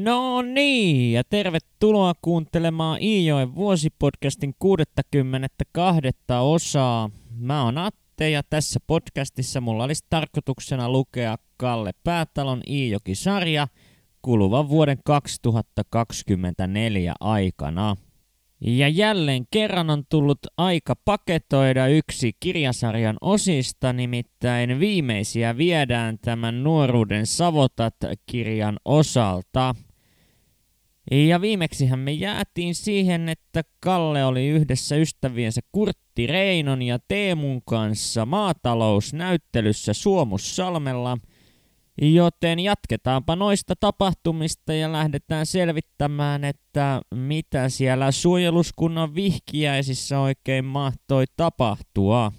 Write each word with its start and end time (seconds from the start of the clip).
No 0.00 0.42
niin, 0.42 1.12
ja 1.12 1.24
tervetuloa 1.24 2.12
kuuntelemaan 2.22 3.02
Iijoen 3.02 3.54
vuosipodcastin 3.54 4.54
62. 4.58 6.00
osaa. 6.40 7.10
Mä 7.30 7.64
oon 7.64 7.78
Atte 7.78 8.30
ja 8.30 8.42
tässä 8.50 8.80
podcastissa 8.86 9.60
mulla 9.60 9.84
olisi 9.84 10.04
tarkoituksena 10.10 10.90
lukea 10.90 11.36
Kalle 11.56 11.90
Päätalon 12.04 12.60
Iijoki-sarja 12.68 13.68
kuluvan 14.22 14.68
vuoden 14.68 14.98
2024 15.04 17.14
aikana. 17.20 17.96
Ja 18.64 18.88
jälleen 18.88 19.46
kerran 19.50 19.90
on 19.90 20.02
tullut 20.08 20.38
aika 20.56 20.96
paketoida 21.04 21.86
yksi 21.86 22.32
kirjasarjan 22.40 23.16
osista, 23.20 23.92
nimittäin 23.92 24.80
viimeisiä 24.80 25.56
viedään 25.56 26.18
tämän 26.18 26.62
nuoruuden 26.62 27.26
Savotat-kirjan 27.26 28.78
osalta. 28.84 29.74
Ja 31.10 31.40
viimeksihän 31.40 31.98
me 31.98 32.12
jäätiin 32.12 32.74
siihen, 32.74 33.28
että 33.28 33.62
Kalle 33.80 34.24
oli 34.24 34.48
yhdessä 34.48 34.96
ystäviensä 34.96 35.60
Kurtti 35.72 36.26
Reinon 36.26 36.82
ja 36.82 36.98
Teemun 37.08 37.62
kanssa 37.64 38.26
maatalousnäyttelyssä 38.26 39.92
Suomussalmella– 39.92 41.18
Joten 42.00 42.58
jatketaanpa 42.58 43.36
noista 43.36 43.74
tapahtumista 43.80 44.72
ja 44.72 44.92
lähdetään 44.92 45.46
selvittämään, 45.46 46.44
että 46.44 47.00
mitä 47.14 47.68
siellä 47.68 48.10
suojeluskunnan 48.10 49.14
vihkiäisissä 49.14 50.20
oikein 50.20 50.64
mahtoi 50.64 51.24
tapahtua. 51.36 52.32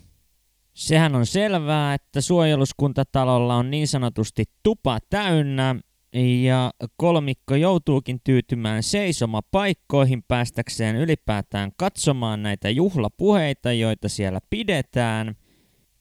Sehän 0.73 1.15
on 1.15 1.25
selvää, 1.25 1.93
että 1.93 2.21
suojeluskuntatalolla 2.21 3.55
on 3.55 3.71
niin 3.71 3.87
sanotusti 3.87 4.43
tupa 4.63 4.99
täynnä 5.09 5.75
ja 6.43 6.71
kolmikko 6.97 7.55
joutuukin 7.55 8.21
tyytymään 8.23 8.83
seisomapaikkoihin 8.83 10.23
päästäkseen 10.27 10.95
ylipäätään 10.95 11.71
katsomaan 11.77 12.43
näitä 12.43 12.69
juhlapuheita, 12.69 13.73
joita 13.73 14.09
siellä 14.09 14.39
pidetään– 14.49 15.35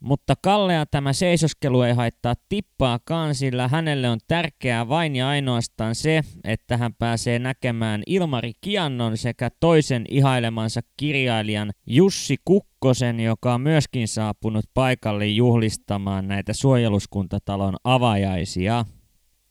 mutta 0.03 0.34
Kallea 0.42 0.86
tämä 0.86 1.12
seisoskelu 1.12 1.83
ei 1.83 1.92
haittaa 1.92 2.34
tippaakaan, 2.48 3.34
sillä 3.34 3.69
hänelle 3.69 4.11
on 4.11 4.19
tärkeää 4.28 4.89
vain 4.89 5.17
ja 5.17 5.28
ainoastaan 5.28 5.94
se, 5.94 6.22
että 6.44 6.77
hän 6.77 6.94
pääsee 6.94 7.39
näkemään 7.39 8.03
Ilmari 8.06 8.53
Kiannon 8.61 9.17
sekä 9.17 9.50
toisen 9.61 10.05
ihailemansa 10.11 10.81
kirjailijan 10.97 11.70
Jussi 11.86 12.36
Kukkosen, 12.44 13.20
joka 13.20 13.55
on 13.55 13.61
myöskin 13.61 14.09
saapunut 14.09 14.64
paikalle 14.75 15.27
juhlistamaan 15.27 16.28
näitä 16.28 16.53
suojeluskuntatalon 16.53 17.77
avajaisia. 17.84 18.84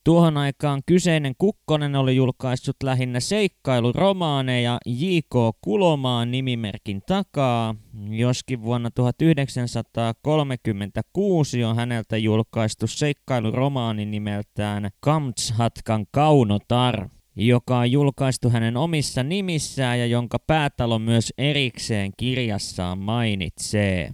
Tuohon 0.04 0.38
aikaan 0.38 0.82
kyseinen 0.86 1.34
Kukkonen 1.38 1.96
oli 1.96 2.16
julkaissut 2.16 2.76
lähinnä 2.84 3.20
seikkailuromaaneja 3.20 4.78
J.K. 4.86 5.34
Kulomaan 5.62 6.32
nimimerkin 6.32 7.02
takaa, 7.08 7.76
joskin 8.10 8.62
vuonna 8.62 8.92
1936 8.92 11.64
on 11.64 11.76
häneltä 11.76 12.18
julkaistu 12.18 12.88
seikkailuromaani 12.88 14.06
nimeltään 14.06 14.90
Kamtshatkan 15.00 16.06
kaunotar, 16.12 17.10
joka 17.36 17.78
on 17.78 17.92
julkaistu 17.92 18.50
hänen 18.50 18.78
omissa 18.78 19.24
nimissään 19.24 20.00
ja 20.00 20.06
jonka 20.06 20.40
päätalo 20.40 21.00
myös 21.00 21.34
erikseen 21.38 22.12
kirjassaan 22.18 22.98
mainitsee. 22.98 24.14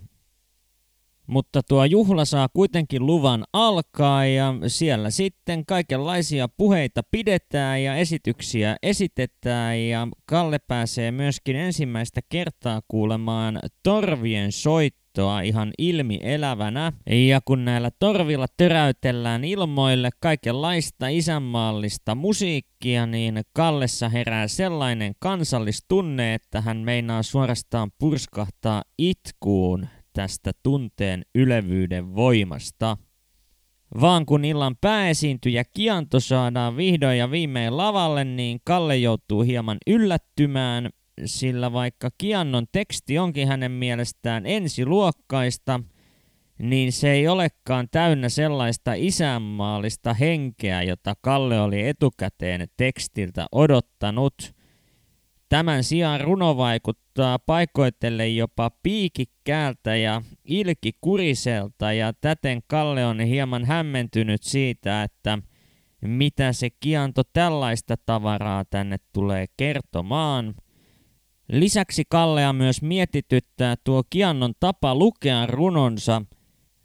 Mutta 1.28 1.62
tuo 1.64 1.86
juhla 1.86 2.26
saa 2.26 2.48
kuitenkin 2.54 3.06
luvan 3.06 3.44
alkaa 3.54 4.26
ja 4.26 4.54
siellä 4.68 5.10
sitten 5.10 5.66
kaikenlaisia 5.66 6.48
puheita 6.48 7.02
pidetään 7.12 7.84
ja 7.84 7.96
esityksiä 7.96 8.76
esitetään 8.84 9.80
ja 9.80 10.08
Kalle 10.26 10.60
pääsee 10.60 11.12
myöskin 11.12 11.56
ensimmäistä 11.56 12.22
kertaa 12.30 12.82
kuulemaan 12.88 13.60
torvien 13.84 14.52
soittoa 14.52 15.42
ihan 15.42 15.72
ilmi 15.78 16.20
elävänä. 16.22 16.94
Ja 17.10 17.42
kun 17.46 17.66
näillä 17.66 17.92
torvilla 18.00 18.46
töräytellään 18.58 19.44
ilmoille 19.44 20.10
kaikenlaista 20.20 21.08
isänmaallista 21.08 22.16
musiikkia, 22.16 23.06
niin 23.06 23.42
Kallessa 23.54 24.10
herää 24.10 24.48
sellainen 24.48 25.14
kansallistunne, 25.20 26.34
että 26.34 26.62
hän 26.62 26.78
meinaa 26.78 27.24
suorastaan 27.24 27.92
purskahtaa 28.00 28.84
itkuun 28.98 29.88
tästä 30.18 30.52
tunteen 30.64 31.26
ylevyyden 31.36 32.16
voimasta. 32.16 32.98
Vaan 34.02 34.26
kun 34.26 34.46
illan 34.46 34.76
pääesiintyjä 34.82 35.64
Kianto 35.74 36.20
saadaan 36.20 36.78
vihdoin 36.78 37.18
ja 37.18 37.32
viimein 37.32 37.78
lavalle, 37.78 38.24
niin 38.26 38.60
Kalle 38.64 38.98
joutuu 38.98 39.42
hieman 39.42 39.78
yllättymään, 39.88 40.90
sillä 41.26 41.74
vaikka 41.74 42.10
Kiannon 42.18 42.66
teksti 42.72 43.20
onkin 43.20 43.48
hänen 43.48 43.72
mielestään 43.72 44.46
ensiluokkaista, 44.46 45.80
niin 46.60 46.92
se 46.92 47.12
ei 47.12 47.28
olekaan 47.28 47.88
täynnä 47.92 48.30
sellaista 48.30 48.94
isänmaallista 48.94 50.14
henkeä, 50.14 50.84
jota 50.84 51.14
Kalle 51.22 51.62
oli 51.62 51.88
etukäteen 51.88 52.68
tekstiltä 52.78 53.48
odottanut– 53.52 54.34
Tämän 55.50 55.84
sijaan 55.84 56.22
runo 56.22 56.58
vaikuttaa 56.58 57.07
paikoitelle 57.46 58.28
jopa 58.28 58.72
piikikkäältä 58.84 59.96
ja 59.96 60.22
ilkikuriselta 60.46 61.94
ja 61.94 62.14
täten 62.14 62.60
Kalle 62.68 63.06
on 63.06 63.20
hieman 63.20 63.66
hämmentynyt 63.66 64.44
siitä, 64.44 65.04
että 65.04 65.38
mitä 66.02 66.54
se 66.54 66.70
kianto 66.70 67.22
tällaista 67.34 67.96
tavaraa 68.06 68.66
tänne 68.66 68.98
tulee 69.14 69.46
kertomaan. 69.58 70.56
Lisäksi 71.52 72.04
Kallea 72.10 72.54
myös 72.54 72.82
mietityttää 72.82 73.76
tuo 73.84 74.04
kiannon 74.10 74.54
tapa 74.60 74.96
lukea 74.96 75.46
runonsa– 75.46 76.22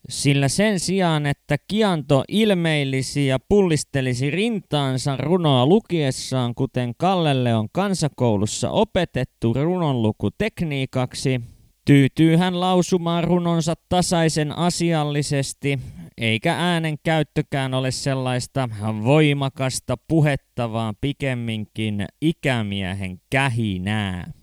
sillä 0.09 0.49
sen 0.49 0.81
sijaan, 0.81 1.27
että 1.27 1.57
Kianto 1.69 2.25
ilmeilisi 2.29 3.27
ja 3.27 3.39
pullistelisi 3.49 4.31
rintaansa 4.31 5.17
runoa 5.17 5.67
lukiessaan, 5.67 6.55
kuten 6.55 6.93
Kallelle 6.99 7.55
on 7.55 7.69
kansakoulussa 7.73 8.71
opetettu 8.71 9.53
runonlukutekniikaksi, 9.53 11.41
tyytyy 11.85 12.37
hän 12.37 12.61
lausumaan 12.61 13.25
runonsa 13.25 13.75
tasaisen 13.89 14.59
asiallisesti, 14.59 15.79
eikä 16.19 16.55
äänen 16.59 16.97
käyttökään 17.03 17.75
ole 17.75 17.91
sellaista 17.91 18.69
voimakasta 19.05 19.97
puhetta, 20.09 20.73
vaan 20.73 20.95
pikemminkin 21.01 22.07
ikämiehen 22.21 23.21
kähinää. 23.31 24.42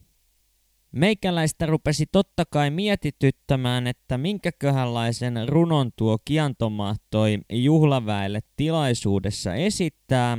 Meikäläistä 0.92 1.66
rupesi 1.66 2.06
totta 2.12 2.44
kai 2.46 2.70
mietityttämään, 2.70 3.88
että 3.88 4.18
minkäköhänlaisen 4.18 5.50
runon 5.50 5.92
tuo 5.96 6.18
Kianto 6.26 6.70
mahtoi 6.70 7.38
juhlaväelle 7.54 8.40
tilaisuudessa 8.56 9.56
esittää. 9.56 10.38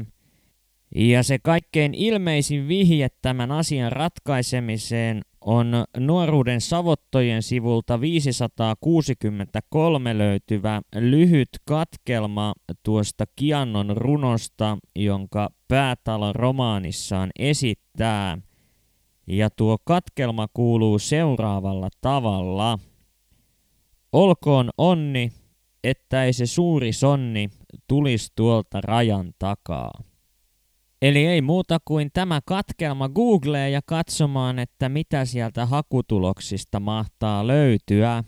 Ja 0.94 1.22
se 1.22 1.38
kaikkein 1.38 1.94
ilmeisin 1.94 2.68
vihje 2.68 3.08
tämän 3.22 3.52
asian 3.52 3.92
ratkaisemiseen 3.92 5.22
on 5.40 5.84
nuoruuden 5.98 6.60
savottojen 6.60 7.42
sivulta 7.42 8.00
563 8.00 10.18
löytyvä 10.18 10.82
lyhyt 10.94 11.48
katkelma 11.64 12.54
tuosta 12.82 13.24
Kiannon 13.36 13.96
runosta, 13.96 14.78
jonka 14.96 15.50
päätalon 15.68 16.34
romaanissaan 16.34 17.30
esittää– 17.38 18.38
ja 19.26 19.50
tuo 19.50 19.76
katkelma 19.84 20.46
kuuluu 20.54 20.98
seuraavalla 20.98 21.88
tavalla. 22.00 22.78
Olkoon 24.12 24.70
onni, 24.78 25.32
että 25.84 26.24
ei 26.24 26.32
se 26.32 26.46
suuri 26.46 26.92
sonni 26.92 27.48
tulisi 27.88 28.32
tuolta 28.36 28.80
rajan 28.80 29.32
takaa. 29.38 29.90
Eli 31.02 31.26
ei 31.26 31.42
muuta 31.42 31.78
kuin 31.84 32.10
tämä 32.12 32.40
katkelma 32.44 33.08
Googleen 33.08 33.72
ja 33.72 33.80
katsomaan, 33.86 34.58
että 34.58 34.88
mitä 34.88 35.24
sieltä 35.24 35.66
hakutuloksista 35.66 36.80
mahtaa 36.80 37.46
löytyä 37.46 38.24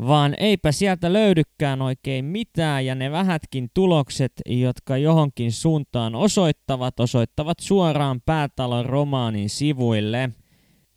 vaan 0.00 0.34
eipä 0.38 0.72
sieltä 0.72 1.12
löydykään 1.12 1.82
oikein 1.82 2.24
mitään 2.24 2.86
ja 2.86 2.94
ne 2.94 3.10
vähätkin 3.10 3.68
tulokset, 3.74 4.32
jotka 4.46 4.96
johonkin 4.96 5.52
suuntaan 5.52 6.14
osoittavat, 6.14 7.00
osoittavat 7.00 7.58
suoraan 7.60 8.20
päätalon 8.26 8.86
romaanin 8.86 9.50
sivuille. 9.50 10.30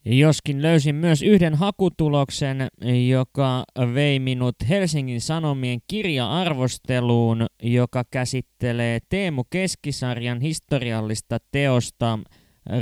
Joskin 0.06 0.62
löysin 0.62 0.96
myös 0.96 1.22
yhden 1.22 1.56
hakutuloksen, 1.56 2.68
joka 3.08 3.64
vei 3.94 4.20
minut 4.20 4.56
Helsingin 4.70 5.22
Sanomien 5.22 5.80
kirja-arvosteluun, 5.88 7.46
joka 7.64 8.04
käsittelee 8.12 9.00
Teemu 9.10 9.44
Keskisarjan 9.50 10.42
historiallista 10.42 11.38
teosta 11.52 12.20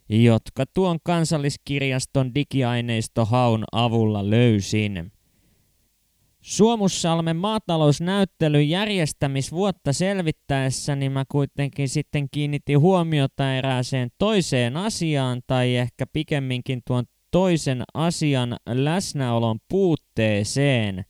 jotka 0.09 0.65
tuon 0.75 0.99
kansalliskirjaston 1.03 2.35
digiaineistohaun 2.35 3.65
avulla 3.73 4.31
löysin. 4.31 5.13
Suomussalmen 6.47 7.37
maatalousnäyttelyn 7.37 8.69
järjestämisvuotta 8.69 9.93
selvittäessä 9.93 10.97
niin 10.97 11.13
mä 11.13 11.25
kuitenkin 11.29 11.89
sitten 11.89 12.29
kiinnitin 12.31 12.81
huomiota 12.81 13.55
erääseen 13.55 14.11
toiseen 14.19 14.77
asiaan 14.77 15.41
tai 15.47 15.77
ehkä 15.77 16.07
pikemminkin 16.13 16.83
tuon 16.87 17.05
toisen 17.31 17.83
asian 17.95 18.57
läsnäolon 18.69 19.59
puutteeseen. 19.69 21.05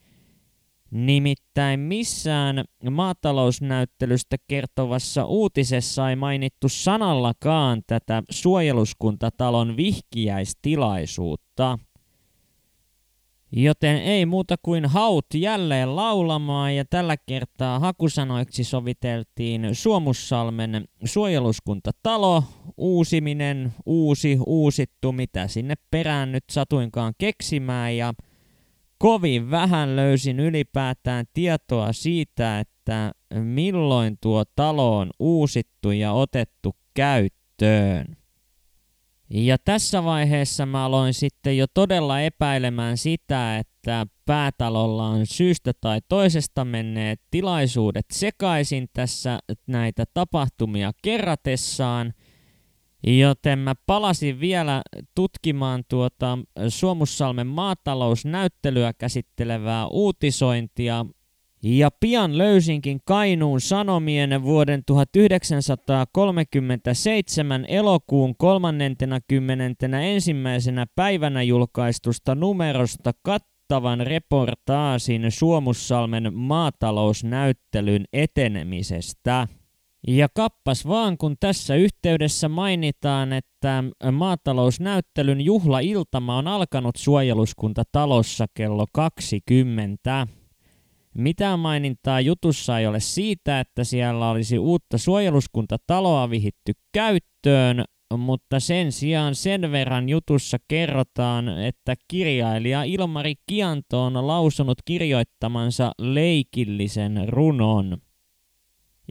Nimittäin 0.91 1.81
missään 1.81 2.65
maatalousnäyttelystä 2.91 4.37
kertovassa 4.49 5.25
uutisessa 5.25 6.11
ei 6.11 6.17
mainittu 6.17 6.69
sanallakaan 6.69 7.83
tätä 7.87 8.23
suojeluskuntatalon 8.31 9.77
vihkiäistilaisuutta. 9.77 11.79
Joten 13.59 13.97
ei 13.97 14.27
muuta 14.27 14.57
kuin 14.63 14.87
haut 14.87 15.27
jälleen 15.35 15.97
laulamaan. 15.97 16.77
Ja 16.77 16.85
tällä 16.85 17.17
kertaa 17.17 17.79
hakusanoiksi 17.79 18.65
soviteltiin 18.65 19.69
Suomussalmen 19.73 20.85
suojeluskuntatalo, 21.05 22.45
uusiminen, 22.77 23.75
uusi, 23.87 24.39
uusittu, 24.47 25.13
mitä 25.13 25.49
sinne 25.49 25.75
perään 25.91 26.33
nyt 26.33 26.45
satuinkaan 26.51 27.15
keksimään. 27.19 27.97
Ja 27.97 28.15
kovin 28.99 29.51
vähän 29.51 29.97
löysin 29.97 30.41
ylipäätään 30.41 31.27
tietoa 31.33 31.93
siitä, 31.93 32.61
että 32.61 33.13
milloin 33.35 34.19
tuo 34.21 34.45
talo 34.57 34.99
on 34.99 35.11
uusittu 35.19 35.91
ja 35.91 36.13
otettu 36.13 36.77
käyttöön. 36.95 38.17
Ja 39.31 39.59
tässä 39.59 40.05
vaiheessa 40.05 40.67
mä 40.67 40.85
aloin 40.85 41.15
sitten 41.15 41.57
jo 41.57 41.67
todella 41.75 42.21
epäilemään 42.21 42.97
sitä, 42.97 43.59
että 43.59 44.07
päätalolla 44.27 45.07
on 45.07 45.27
syystä 45.27 45.73
tai 45.81 46.01
toisesta 46.09 46.65
menneet 46.65 47.21
tilaisuudet 47.31 48.07
sekaisin 48.13 48.89
tässä 48.93 49.39
näitä 49.67 50.05
tapahtumia 50.15 50.93
kerratessaan. 51.03 52.13
Joten 53.07 53.59
mä 53.59 53.75
palasin 53.87 54.41
vielä 54.41 54.83
tutkimaan 55.15 55.85
tuota 55.89 56.39
Suomussalmen 56.69 57.47
maatalousnäyttelyä 57.47 58.93
käsittelevää 58.93 59.87
uutisointia 59.87 61.07
ja 61.69 61.91
pian 62.01 62.39
löysinkin 62.39 63.01
Kainuun 63.05 63.61
Sanomien 63.61 64.43
vuoden 64.43 64.83
1937 64.87 67.65
elokuun 67.69 68.37
31. 68.37 70.33
päivänä 70.95 71.43
julkaistusta 71.43 72.35
numerosta 72.35 73.13
kattavan 73.23 74.01
reportaasin 74.01 75.31
Suomussalmen 75.31 76.35
maatalousnäyttelyn 76.35 78.05
etenemisestä. 78.13 79.49
Ja 80.09 80.29
kappas 80.35 80.89
vaan, 80.89 81.19
kun 81.19 81.37
tässä 81.41 81.75
yhteydessä 81.75 82.49
mainitaan, 82.49 83.33
että 83.33 83.85
maatalousnäyttelyn 84.13 85.41
juhlailtama 85.41 86.39
on 86.39 86.49
alkanut 86.49 86.97
suojeluskuntatalossa 86.97 88.47
kello 88.55 88.87
20. 88.93 90.27
Mitään 91.17 91.59
mainintaa 91.59 92.21
jutussa 92.21 92.79
ei 92.79 92.87
ole 92.87 93.01
siitä, 93.01 93.61
että 93.61 93.85
siellä 93.85 94.31
olisi 94.31 94.59
uutta 94.59 94.99
suojeluskuntataloa 94.99 96.31
vihitty 96.31 96.73
käyttöön, 96.93 97.85
mutta 98.17 98.61
sen 98.61 98.93
sijaan 98.93 99.35
sen 99.35 99.73
verran 99.73 100.09
jutussa 100.09 100.57
kerrotaan, 100.69 101.49
että 101.63 101.95
kirjailija 102.09 102.83
Ilmari 102.83 103.35
Kianto 103.47 104.05
on 104.05 104.27
lausunut 104.27 104.79
kirjoittamansa 104.85 105.93
leikillisen 105.99 107.29
runon. 107.29 107.99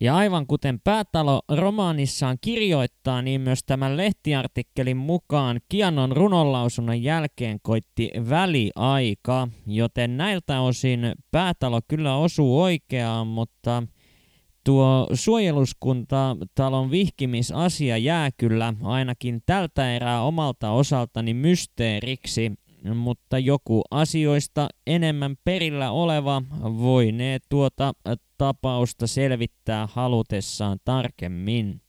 Ja 0.02 0.16
aivan 0.16 0.48
kuten 0.48 0.80
Päätalo 0.80 1.42
romaanissaan 1.50 2.38
kirjoittaa, 2.42 3.22
niin 3.22 3.42
myös 3.42 3.60
tämän 3.66 3.98
lehtiartikkelin 3.98 4.98
mukaan 4.98 5.60
Kianon 5.70 6.12
runonlausunnon 6.12 7.04
jälkeen 7.04 7.60
koitti 7.62 8.12
väliaika, 8.30 9.48
joten 9.68 10.18
näiltä 10.18 10.62
osin 10.62 11.00
Päätalo 11.32 11.80
kyllä 11.88 12.16
osuu 12.16 12.62
oikeaan, 12.62 13.28
mutta 13.28 13.84
tuo 14.66 15.08
suojeluskuntatalon 15.14 16.92
vihkimisasia 16.92 17.98
jää 17.98 18.30
kyllä 18.38 18.74
ainakin 18.84 19.42
tältä 19.46 19.96
erää 19.96 20.22
omalta 20.22 20.72
osaltani 20.72 21.34
mysteeriksi, 21.34 22.52
mutta 22.94 23.40
joku 23.40 23.82
asioista 23.92 24.68
enemmän 24.88 25.36
perillä 25.44 25.92
oleva 25.92 26.42
voinee 26.62 27.40
tuota 27.50 27.94
tapausta 28.38 29.08
selvittää 29.08 29.88
halutessaan 29.92 30.78
tarkemmin. 30.86 31.82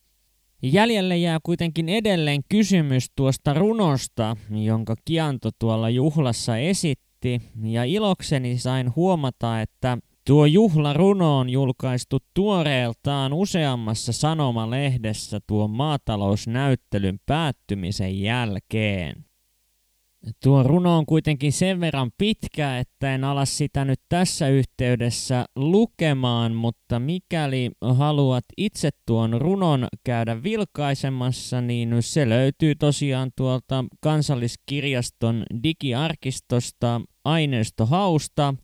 Jäljelle 0.62 1.17
jää 1.17 1.38
kuitenkin 1.43 1.88
edelleen 1.88 2.41
kysymys 2.49 3.11
tuosta 3.17 3.55
runosta, 3.55 4.37
jonka 4.50 4.95
Kianto 5.05 5.50
tuolla 5.59 5.91
juhlassa 5.91 6.57
esitti, 6.57 7.41
ja 7.62 7.85
ilokseni 7.85 8.59
sain 8.59 8.97
huomata, 8.97 9.61
että 9.61 9.99
tuo 10.26 10.47
juhlaruno 10.47 11.38
on 11.38 11.50
julkaistu 11.50 12.19
tuoreeltaan 12.35 13.33
useammassa 13.33 14.12
sanomalehdessä 14.12 15.41
tuon 15.47 15.71
maatalousnäyttelyn 15.71 17.19
päättymisen 17.26 18.21
jälkeen. 18.21 19.25
Tuo 20.42 20.62
runo 20.62 20.99
on 20.99 21.06
kuitenkin 21.06 21.52
sen 21.52 21.80
verran 21.80 22.11
pitkä, 22.18 22.78
että 22.78 23.14
en 23.14 23.25
ala 23.25 23.45
sitä 23.45 23.85
nyt 23.85 24.00
tässä 24.09 24.49
yhteydessä 24.49 25.45
lukemaan, 25.56 26.52
mutta 26.52 26.99
mikäli 26.99 27.71
haluat 27.80 28.45
itse 28.56 28.90
tuon 29.06 29.40
runon 29.40 29.87
käydä 30.04 30.42
vilkaisemassa, 30.42 31.61
niin 31.61 31.97
se 32.00 32.28
löytyy 32.28 32.75
tosiaan 32.75 33.30
tuolta 33.37 33.85
kansalliskirjaston 34.00 35.45
digiarkistosta 35.62 37.00
aineistohausta. 37.25 38.54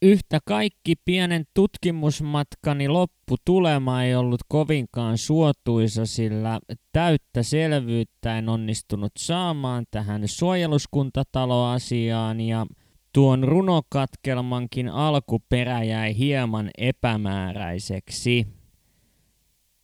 Yhtä 0.04 0.38
kaikki 0.44 0.94
pienen 1.04 1.44
tutkimusmatkani 1.54 2.88
lopputulema 2.88 4.02
ei 4.02 4.14
ollut 4.14 4.40
kovinkaan 4.48 5.18
suotuisa, 5.18 6.06
sillä 6.06 6.60
täyttä 6.92 7.42
selvyyttä 7.42 8.38
en 8.38 8.48
onnistunut 8.48 9.12
saamaan 9.18 9.84
tähän 9.90 10.28
suojeluskuntataloasiaan 10.28 12.40
ja 12.40 12.66
tuon 13.12 13.44
runokatkelmankin 13.44 14.88
alkuperä 14.88 15.82
jäi 15.82 16.18
hieman 16.18 16.70
epämääräiseksi. 16.78 18.46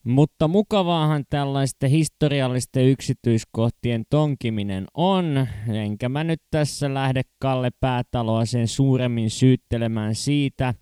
Mutta 0.05 0.49
mukavaahan 0.49 1.25
tällaisten 1.31 1.91
historiallisten 1.91 2.87
yksityiskohtien 2.87 4.03
tonkiminen 4.11 4.87
on, 4.95 5.47
enkä 5.73 6.09
mä 6.09 6.25
nyt 6.25 6.41
tässä 6.51 6.95
lähde 6.95 7.23
Kalle 7.39 7.71
Päätaloa 7.81 8.45
sen 8.45 8.69
suuremmin 8.69 9.31
syyttelemään 9.31 10.15
siitä, 10.15 10.75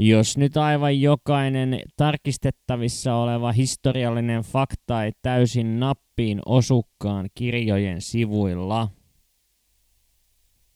jos 0.00 0.38
nyt 0.38 0.56
aivan 0.56 1.00
jokainen 1.00 1.80
tarkistettavissa 1.96 3.14
oleva 3.14 3.52
historiallinen 3.52 4.42
fakta 4.42 5.04
ei 5.04 5.12
täysin 5.22 5.80
nappiin 5.80 6.40
osukkaan 6.46 7.28
kirjojen 7.34 8.00
sivuilla. 8.00 8.88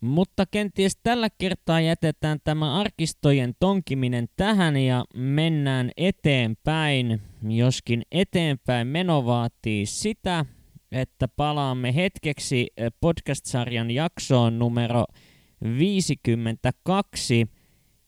Mutta 0.01 0.47
kenties 0.51 0.99
tällä 1.03 1.29
kertaa 1.39 1.81
jätetään 1.81 2.39
tämä 2.45 2.81
arkistojen 2.81 3.55
tonkiminen 3.61 4.29
tähän 4.37 4.77
ja 4.77 5.05
mennään 5.15 5.91
eteenpäin, 5.97 7.21
joskin 7.49 8.03
eteenpäin 8.13 8.87
meno 8.87 9.27
vaatii 9.27 9.87
sitä, 9.87 10.45
että 10.93 11.29
palaamme 11.29 11.95
hetkeksi 11.95 12.67
podcast-sarjan 13.01 13.91
jaksoon 13.91 14.59
numero 14.59 15.05
52 15.79 17.49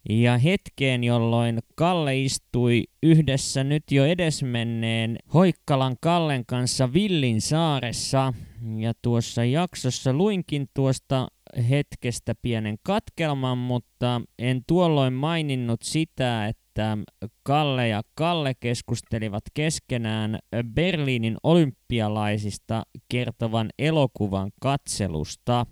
ja 0.09 0.39
hetkeen, 0.39 1.05
jolloin 1.05 1.59
Kalle 1.75 2.21
istui 2.21 2.85
yhdessä 3.03 3.65
nyt 3.65 3.83
jo 3.91 4.05
edesmenneen 4.05 5.19
Hoikkalan 5.35 5.97
Kallen 6.01 6.47
kanssa 6.47 6.93
Villin 6.93 7.41
saaressa. 7.41 8.35
Ja 8.77 8.93
tuossa 9.03 9.45
jaksossa 9.45 10.13
luinkin 10.13 10.69
tuosta 10.75 11.29
hetkestä 11.71 12.35
pienen 12.43 12.77
katkelman, 12.83 13.59
mutta 13.59 14.21
en 14.39 14.63
tuolloin 14.67 15.13
maininnut 15.13 15.83
sitä, 15.83 16.47
että 16.47 16.99
Kalle 17.43 17.89
ja 17.89 18.03
Kalle 18.15 18.55
keskustelivat 18.61 19.43
keskenään 19.55 20.39
Berliinin 20.75 21.37
olympialaisista 21.43 22.83
kertovan 23.09 23.71
elokuvan 23.79 24.51
katselusta. 24.61 25.67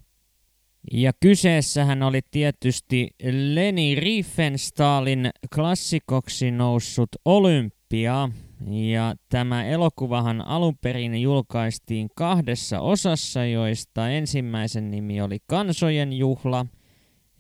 Ja 0.93 1.13
kyseessähän 1.21 2.03
oli 2.03 2.21
tietysti 2.31 3.09
Leni 3.31 3.95
Riefenstahlin 3.95 5.31
klassikoksi 5.55 6.51
noussut 6.51 7.09
Olympia, 7.25 8.29
ja 8.67 9.15
tämä 9.29 9.65
elokuvahan 9.65 10.47
alun 10.47 10.79
perin 10.81 11.23
julkaistiin 11.23 12.09
kahdessa 12.15 12.81
osassa, 12.81 13.45
joista 13.45 14.09
ensimmäisen 14.09 14.91
nimi 14.91 15.21
oli 15.21 15.39
Kansojen 15.47 16.13
juhla 16.13 16.67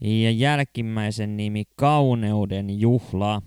ja 0.00 0.30
jälkimmäisen 0.30 1.36
nimi 1.36 1.64
Kauneuden 1.76 2.80
juhla. 2.80 3.42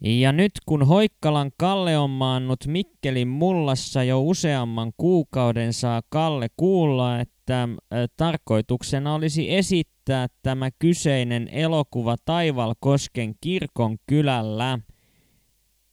Ja 0.00 0.32
nyt 0.32 0.52
kun 0.66 0.86
Hoikkalan 0.86 1.50
Kalle 1.56 1.98
on 1.98 2.10
maannut 2.10 2.66
Mikkelin 2.66 3.28
mullassa 3.28 4.04
jo 4.04 4.22
useamman 4.22 4.92
kuukauden, 4.96 5.72
saa 5.72 6.02
Kalle 6.08 6.46
kuulla, 6.56 7.20
että 7.20 7.68
tarkoituksena 8.16 9.14
olisi 9.14 9.54
esittää 9.54 10.26
tämä 10.42 10.70
kyseinen 10.78 11.48
elokuva 11.48 12.16
Taivalkosken 12.24 13.34
kirkon 13.40 13.96
kylällä– 14.06 14.78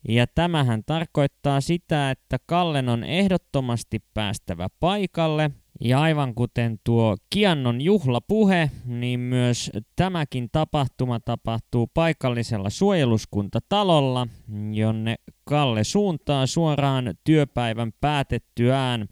ja 0.07 0.27
tämähän 0.27 0.83
tarkoittaa 0.85 1.61
sitä, 1.61 2.11
että 2.11 2.37
Kallen 2.45 2.89
on 2.89 3.03
ehdottomasti 3.03 3.99
päästävä 4.13 4.67
paikalle. 4.79 5.51
Ja 5.81 6.01
aivan 6.01 6.35
kuten 6.35 6.79
tuo 6.83 7.15
Kiannon 7.29 7.81
juhlapuhe, 7.81 8.71
niin 8.85 9.19
myös 9.19 9.71
tämäkin 9.95 10.49
tapahtuma 10.51 11.19
tapahtuu 11.19 11.87
paikallisella 11.93 12.69
suojeluskuntatalolla, 12.69 14.27
jonne 14.71 15.15
Kalle 15.43 15.83
suuntaa 15.83 16.45
suoraan 16.45 17.13
työpäivän 17.23 17.91
päätettyään. 18.01 19.07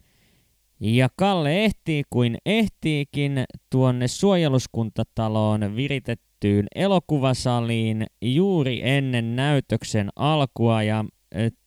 Ja 0.80 1.10
Kalle 1.18 1.66
ehtii 1.66 2.04
kuin 2.10 2.38
ehtiikin 2.46 3.44
tuonne 3.72 4.08
suojeluskuntataloon 4.08 5.76
viritettyä 5.76 6.35
tiettyyn 6.46 6.68
elokuvasaliin 6.76 8.06
juuri 8.22 8.82
ennen 8.84 9.36
näytöksen 9.36 10.10
alkua 10.16 10.84
ja 10.84 11.06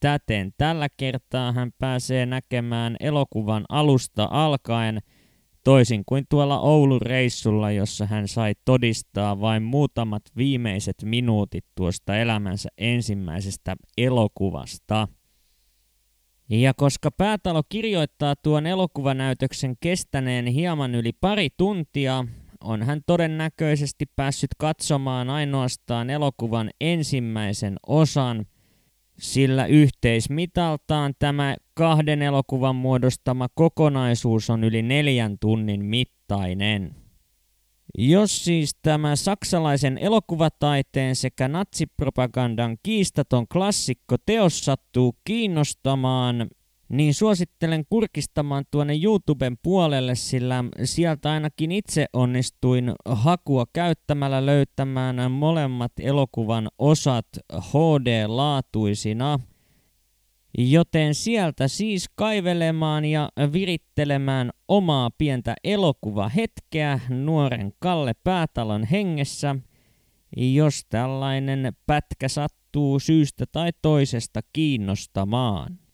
täten 0.01 0.53
tällä 0.59 0.89
kertaa 0.97 1.53
hän 1.53 1.73
pääsee 1.79 2.27
näkemään 2.27 2.97
elokuvan 3.01 3.65
alusta 3.69 4.29
alkaen 4.31 4.99
toisin 5.65 6.03
kuin 6.07 6.25
tuolla 6.29 6.61
Oulun 6.61 7.03
reissulla, 7.03 7.71
jossa 7.71 8.07
hän 8.07 8.29
sai 8.29 8.55
todistaa 8.65 9.41
vain 9.41 9.63
muutamat 9.63 10.23
viimeiset 10.37 10.97
minuutit 11.05 11.65
tuosta 11.75 12.17
elämänsä 12.17 12.69
ensimmäisestä 12.79 13.77
elokuvasta. 13.97 15.09
Ja 16.51 16.75
koska 16.75 17.11
päätalo 17.11 17.63
kirjoittaa 17.69 18.37
tuon 18.37 18.67
elokuvanäytöksen 18.67 19.75
kestäneen 19.81 20.47
hieman 20.47 20.95
yli 20.95 21.13
pari 21.13 21.49
tuntia, 21.57 22.25
on 22.61 22.83
hän 22.83 23.01
todennäköisesti 23.07 24.07
päässyt 24.17 24.51
katsomaan 24.59 25.31
ainoastaan 25.31 26.11
elokuvan 26.11 26.71
ensimmäisen 26.81 27.77
osan, 27.87 28.47
sillä 29.19 29.67
yhteismitaltaan 29.67 31.15
tämä 31.19 31.57
kahden 31.75 32.23
elokuvan 32.23 32.77
muodostama 32.77 33.49
kokonaisuus 33.55 34.51
on 34.51 34.65
yli 34.65 34.83
neljän 34.83 35.37
tunnin 35.41 35.85
mittainen. 35.85 36.95
Jos 37.99 38.45
siis 38.45 38.77
tämä 38.83 39.17
saksalaisen 39.17 39.99
elokuvataiteen 39.99 41.17
sekä 41.17 41.49
natsipropagandan 41.49 42.77
kiistaton 42.83 43.49
klassikko 43.49 44.17
teos 44.27 44.65
sattuu 44.65 45.17
kiinnostamaan, 45.25 46.49
niin 46.89 47.15
suosittelen 47.15 47.85
kurkistamaan 47.91 48.65
tuonne 48.71 48.99
YouTuben 49.03 49.57
puolelle, 49.63 50.15
sillä 50.15 50.65
sieltä 50.85 51.31
ainakin 51.31 51.73
itse 51.73 52.07
onnistuin 52.13 52.93
hakua 53.05 53.65
käyttämällä 53.73 54.47
löytämään 54.47 55.31
molemmat 55.31 55.93
elokuvan 56.01 56.69
osat 56.79 57.27
HD-laatuisina. 57.53 59.41
Joten 60.59 61.15
sieltä 61.15 61.69
siis 61.69 62.07
kaivelemaan 62.15 63.05
ja 63.05 63.29
virittelemään 63.53 64.51
omaa 64.69 65.11
pientä 65.19 65.55
elokuvahetkeä 65.65 67.01
nuoren 67.09 67.73
Kalle 67.79 68.13
Päätalon 68.25 68.85
hengessä, 68.85 69.57
jos 70.37 70.85
tällainen 70.89 71.73
pätkä 71.87 72.29
sattuu 72.29 72.99
syystä 72.99 73.45
tai 73.53 73.71
toisesta 73.83 74.41
kiinnostamaan. 74.53 75.88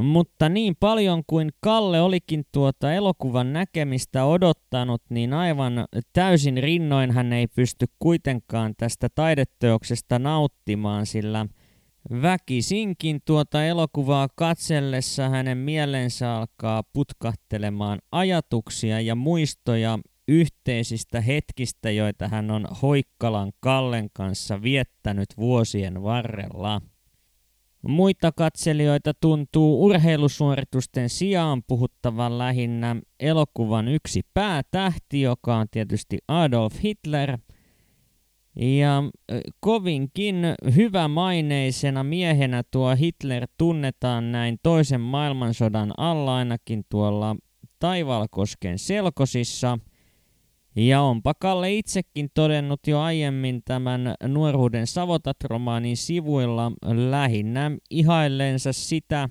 Mutta 0.00 0.48
niin 0.48 0.76
paljon 0.80 1.22
kuin 1.26 1.50
Kalle 1.60 2.00
olikin 2.00 2.44
tuota 2.52 2.92
elokuvan 2.92 3.52
näkemistä 3.52 4.24
odottanut, 4.24 5.02
niin 5.08 5.32
aivan 5.32 5.84
täysin 6.12 6.56
rinnoin 6.56 7.10
hän 7.10 7.32
ei 7.32 7.46
pysty 7.46 7.86
kuitenkaan 7.98 8.74
tästä 8.76 9.08
taideteoksesta 9.14 10.18
nauttimaan, 10.18 11.06
sillä 11.06 11.46
Väkisinkin 12.22 13.20
tuota 13.24 13.64
elokuvaa 13.64 14.28
katsellessa 14.34 15.28
hänen 15.28 15.58
mielensä 15.58 16.36
alkaa 16.36 16.82
putkahtelemaan 16.92 17.98
ajatuksia 18.12 19.00
ja 19.00 19.14
muistoja 19.14 19.98
yhteisistä 20.28 21.20
hetkistä, 21.20 21.90
joita 21.90 22.28
hän 22.28 22.50
on 22.50 22.68
Hoikkalan 22.82 23.52
Kallen 23.60 24.08
kanssa 24.12 24.62
viettänyt 24.62 25.28
vuosien 25.36 26.02
varrella. 26.02 26.80
Muita 27.82 28.32
katselijoita 28.32 29.14
tuntuu 29.14 29.84
urheilusuoritusten 29.84 31.08
sijaan 31.08 31.62
puhuttavan 31.66 32.38
lähinnä 32.38 32.96
elokuvan 33.20 33.88
yksi 33.88 34.22
päätähti, 34.34 35.20
joka 35.20 35.56
on 35.56 35.66
tietysti 35.70 36.18
Adolf 36.28 36.74
Hitler. 36.82 37.38
Ja 38.60 39.02
kovinkin 39.60 40.36
hyvämaineisena 40.74 42.04
miehenä 42.04 42.62
tuo 42.70 42.96
Hitler 42.96 43.48
tunnetaan 43.58 44.32
näin 44.32 44.58
toisen 44.62 45.00
maailmansodan 45.00 45.92
alla 45.96 46.36
ainakin 46.36 46.84
tuolla 46.88 47.36
Taivalkosken 47.78 48.78
selkosissa– 48.78 49.78
ja 50.76 51.02
onpa 51.02 51.34
Kalle 51.34 51.74
itsekin 51.74 52.28
todennut 52.34 52.86
jo 52.86 53.00
aiemmin 53.00 53.62
tämän 53.64 54.14
nuoruuden 54.28 54.86
Savotat-romaanin 54.86 55.96
sivuilla 55.96 56.72
lähinnä 57.10 57.70
ihaillensa 57.90 58.72
sitä, 58.72 59.28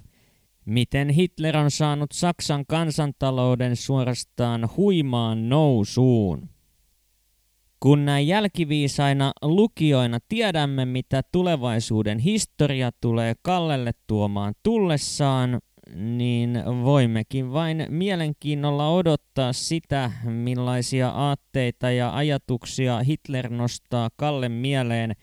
miten 0.66 1.10
Hitler 1.10 1.58
on 1.58 1.72
saanut 1.72 2.12
Saksan 2.12 2.66
kansantalouden 2.68 3.76
suorastaan 3.76 4.70
huimaan 4.78 5.50
nousuun. 5.50 6.50
Kun 7.80 8.06
näin 8.06 8.28
jälkiviisaina 8.28 9.32
lukijoina 9.42 10.20
tiedämme, 10.30 10.86
mitä 10.86 11.22
tulevaisuuden 11.32 12.20
historia 12.20 12.92
tulee 13.02 13.34
Kallelle 13.42 13.92
tuomaan 14.08 14.54
tullessaan, 14.64 15.62
niin 15.94 16.64
voimmekin 16.84 17.54
vain 17.54 17.86
mielenkiinnolla 17.90 18.90
odottaa 18.90 19.54
sitä, 19.54 20.12
millaisia 20.24 21.10
aatteita 21.10 21.92
ja 21.92 22.16
ajatuksia 22.16 23.00
Hitler 23.00 23.50
nostaa 23.50 24.10
Kalle 24.16 24.50
mieleen 24.50 25.16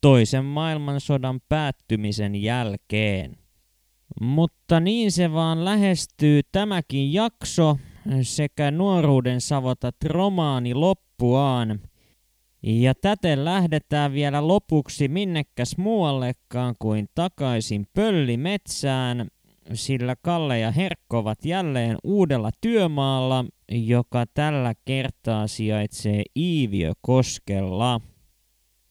toisen 0.00 0.44
maailmansodan 0.44 1.40
päättymisen 1.48 2.42
jälkeen. 2.42 3.36
Mutta 4.20 4.80
niin 4.80 5.12
se 5.12 5.32
vaan 5.32 5.64
lähestyy 5.64 6.40
tämäkin 6.52 7.12
jakso 7.12 7.76
sekä 8.22 8.70
nuoruuden 8.70 9.40
savotat 9.40 9.96
romaani 10.04 10.74
loppuaan. 10.74 11.80
Ja 12.62 12.94
täten 12.94 13.44
lähdetään 13.44 14.12
vielä 14.12 14.48
lopuksi 14.48 15.08
minnekäs 15.08 15.76
muuallekaan 15.76 16.74
kuin 16.78 17.08
takaisin 17.14 17.86
pöllimetsään 17.92 19.28
sillä 19.74 20.16
Kalle 20.22 20.58
ja 20.58 20.70
Herkko 20.70 21.18
ovat 21.18 21.44
jälleen 21.44 21.96
uudella 22.04 22.50
työmaalla, 22.60 23.44
joka 23.70 24.24
tällä 24.34 24.74
kertaa 24.84 25.46
sijaitsee 25.46 26.22
Iiviökoskella. 26.36 28.00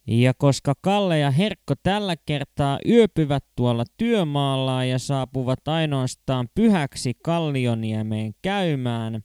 Ja 0.08 0.34
koska 0.34 0.74
Kalle 0.82 1.20
ja 1.20 1.32
Herkko 1.32 1.74
tällä 1.84 2.16
kertaa 2.26 2.80
yöpyvät 2.90 3.46
tuolla 3.56 3.84
työmaalla 3.98 4.86
ja 4.86 5.00
saapuvat 5.00 5.68
ainoastaan 5.68 6.50
pyhäksi 6.56 7.14
Kallioniemeen 7.24 8.34
käymään, 8.42 9.22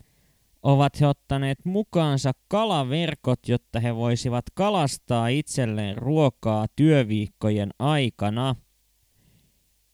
ovat 0.62 1.00
he 1.00 1.06
ottaneet 1.06 1.58
mukaansa 1.64 2.32
kalaverkot, 2.48 3.48
jotta 3.48 3.80
he 3.80 3.96
voisivat 3.96 4.44
kalastaa 4.54 5.28
itselleen 5.28 5.98
ruokaa 5.98 6.66
työviikkojen 6.76 7.70
aikana– 7.78 8.54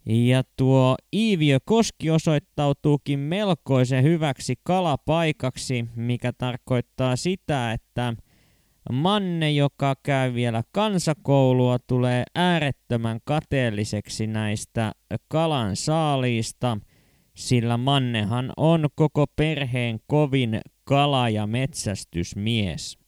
ja 0.07 0.43
tuo 0.57 0.97
Iiviö 1.15 1.59
Koski 1.65 2.11
osoittautuukin 2.11 3.19
melkoisen 3.19 4.05
hyväksi 4.05 4.55
kalapaikaksi, 4.63 5.87
mikä 5.97 6.33
tarkoittaa 6.33 7.17
sitä, 7.17 7.73
että 7.73 8.15
Manne, 8.93 9.53
joka 9.53 9.95
käy 10.03 10.35
vielä 10.35 10.63
kansakoulua, 10.73 11.79
tulee 11.79 12.25
äärettömän 12.35 13.19
kateelliseksi 13.25 14.27
näistä 14.27 14.93
kalan 15.29 15.77
saaliista, 15.77 16.79
sillä 17.35 17.77
Mannehan 17.77 18.53
on 18.57 18.89
koko 18.95 19.27
perheen 19.37 20.01
kovin 20.07 20.61
kala- 20.85 21.29
ja 21.29 21.47
metsästysmies. 21.47 23.02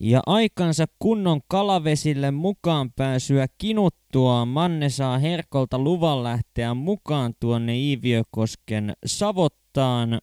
Ja 0.00 0.20
aikansa 0.26 0.86
kunnon 0.98 1.40
kalavesille 1.48 2.30
mukaan 2.30 2.92
pääsyä 2.96 3.46
kinuttua 3.58 4.44
Manne 4.44 4.88
saa 4.88 5.18
Herkolta 5.18 5.78
luvan 5.78 6.22
lähteä 6.22 6.74
mukaan 6.74 7.34
tuonne 7.40 7.76
Iiviökosken 7.76 8.92
Savottaan, 9.06 10.18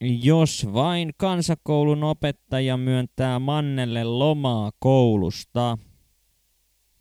jos 0.00 0.66
vain 0.72 1.10
kansakoulun 1.16 2.04
opettaja 2.04 2.76
myöntää 2.76 3.38
Mannelle 3.38 4.04
lomaa 4.04 4.70
koulusta. 4.78 5.78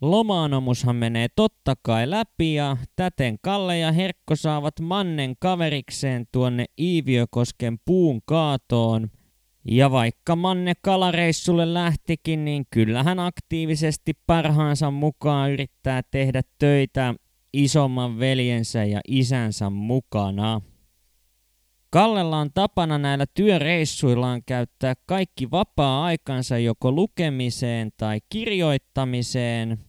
Lomaanomushan 0.01 0.95
menee 0.95 1.27
totta 1.35 1.75
kai 1.81 2.09
läpi 2.09 2.53
ja 2.53 2.77
täten 2.95 3.37
Kalle 3.41 3.77
ja 3.77 3.91
Herkko 3.91 4.35
saavat 4.35 4.79
Mannen 4.81 5.35
kaverikseen 5.39 6.25
tuonne 6.31 6.65
Iiviökosken 6.79 7.77
puun 7.85 8.21
kaatoon– 8.25 9.09
ja 9.65 9.91
vaikka 9.91 10.35
Manne 10.35 10.73
kalareissulle 10.81 11.73
lähtikin, 11.73 12.45
niin 12.45 12.65
kyllä 12.69 13.03
hän 13.03 13.19
aktiivisesti 13.19 14.13
parhaansa 14.27 14.91
mukaan 14.91 15.51
yrittää 15.51 16.01
tehdä 16.11 16.41
töitä 16.59 17.15
isomman 17.53 18.19
veljensä 18.19 18.83
ja 18.83 19.01
isänsä 19.07 19.69
mukana. 19.69 20.61
Kallella 21.89 22.37
on 22.37 22.49
tapana 22.53 22.97
näillä 22.97 23.25
työreissuillaan 23.33 24.41
käyttää 24.45 24.93
kaikki 25.05 25.51
vapaa-aikansa 25.51 26.57
joko 26.57 26.91
lukemiseen 26.91 27.91
tai 27.97 28.19
kirjoittamiseen– 28.29 29.77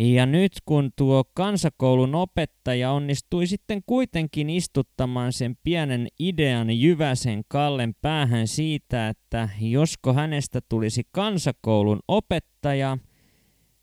ja 0.00 0.26
nyt 0.26 0.52
kun 0.64 0.90
tuo 0.96 1.24
kansakoulun 1.34 2.14
opettaja 2.14 2.92
onnistui 2.92 3.46
sitten 3.46 3.82
kuitenkin 3.86 4.50
istuttamaan 4.50 5.32
sen 5.32 5.56
pienen 5.62 6.08
idean 6.18 6.80
Jyväsen 6.80 7.42
Kallen 7.48 7.94
päähän 8.02 8.48
siitä, 8.48 9.08
että 9.08 9.48
josko 9.60 10.12
hänestä 10.12 10.60
tulisi 10.68 11.02
kansakoulun 11.12 12.00
opettaja, 12.08 12.98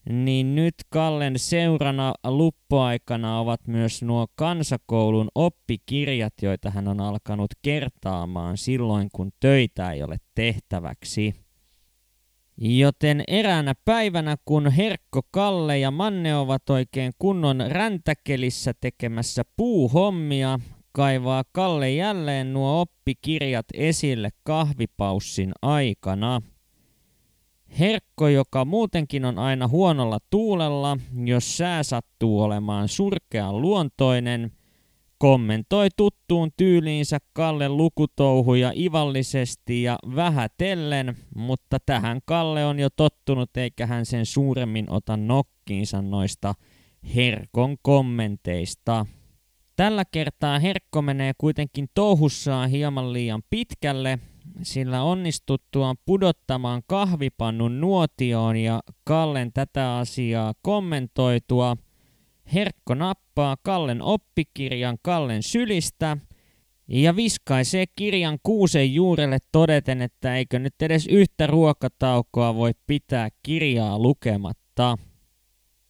niin 0.09 0.55
nyt 0.55 0.75
Kallen 0.89 1.39
seurana 1.39 2.13
luppuaikana 2.27 3.39
ovat 3.39 3.67
myös 3.67 4.03
nuo 4.03 4.27
kansakoulun 4.35 5.27
oppikirjat, 5.35 6.33
joita 6.41 6.69
hän 6.69 6.87
on 6.87 7.01
alkanut 7.01 7.51
kertaamaan 7.61 8.57
silloin, 8.57 9.09
kun 9.11 9.31
töitä 9.39 9.91
ei 9.91 10.03
ole 10.03 10.17
tehtäväksi. 10.35 11.46
Joten 12.61 13.23
eräänä 13.27 13.73
päivänä, 13.85 14.37
kun 14.45 14.71
Herkko, 14.71 15.21
Kalle 15.31 15.79
ja 15.79 15.91
Manne 15.91 16.35
ovat 16.35 16.69
oikein 16.69 17.13
kunnon 17.19 17.63
räntäkelissä 17.67 18.73
tekemässä 18.81 19.43
puuhommia, 19.57 20.59
kaivaa 20.91 21.43
Kalle 21.51 21.91
jälleen 21.91 22.53
nuo 22.53 22.81
oppikirjat 22.81 23.65
esille 23.73 24.29
kahvipaussin 24.43 25.51
aikana. 25.61 26.41
Herkko, 27.79 28.27
joka 28.27 28.65
muutenkin 28.65 29.25
on 29.25 29.39
aina 29.39 29.67
huonolla 29.67 30.17
tuulella, 30.29 30.97
jos 31.25 31.57
sää 31.57 31.83
sattuu 31.83 32.41
olemaan 32.41 32.87
surkean 32.87 33.61
luontoinen, 33.61 34.51
kommentoi 35.17 35.87
tuttuun 35.97 36.51
tyyliinsä 36.57 37.17
Kalle 37.33 37.69
lukutouhuja 37.69 38.71
ivallisesti 38.75 39.83
ja 39.83 39.97
vähätellen, 40.15 41.17
mutta 41.35 41.77
tähän 41.85 42.19
Kalle 42.25 42.65
on 42.65 42.79
jo 42.79 42.89
tottunut 42.89 43.57
eikä 43.57 43.87
hän 43.87 44.05
sen 44.05 44.25
suuremmin 44.25 44.85
ota 44.89 45.17
nokkiinsa 45.17 46.01
noista 46.01 46.53
Herkon 47.15 47.77
kommenteista. 47.81 49.05
Tällä 49.75 50.05
kertaa 50.05 50.59
Herkko 50.59 51.01
menee 51.01 51.31
kuitenkin 51.37 51.87
touhussaan 51.93 52.69
hieman 52.69 53.13
liian 53.13 53.41
pitkälle, 53.49 54.19
sillä 54.61 55.03
onnistuttuaan 55.03 55.95
pudottamaan 56.05 56.81
kahvipannun 56.87 57.81
nuotioon 57.81 58.57
ja 58.57 58.79
Kallen 59.03 59.53
tätä 59.53 59.97
asiaa 59.97 60.53
kommentoitua– 60.61 61.77
Herkko 62.53 62.93
nappaa 62.93 63.57
Kallen 63.63 64.01
oppikirjan 64.01 64.97
Kallen 65.01 65.43
sylistä 65.43 66.17
ja 66.87 67.15
viskaisee 67.15 67.85
kirjan 67.95 68.37
kuusen 68.43 68.93
juurelle 68.93 69.37
todeten, 69.51 70.01
että 70.01 70.35
eikö 70.35 70.59
nyt 70.59 70.81
edes 70.81 71.07
yhtä 71.07 71.47
ruokataukoa 71.47 72.55
voi 72.55 72.71
pitää 72.87 73.29
kirjaa 73.43 73.99
lukematta. 73.99 74.97